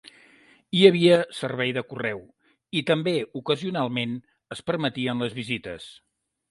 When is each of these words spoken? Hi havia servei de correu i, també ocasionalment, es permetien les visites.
Hi 0.77 0.79
havia 0.87 1.19
servei 1.39 1.73
de 1.77 1.83
correu 1.91 2.23
i, 2.79 2.83
també 2.91 3.15
ocasionalment, 3.43 4.19
es 4.59 4.69
permetien 4.73 5.27
les 5.27 5.43
visites. 5.43 5.91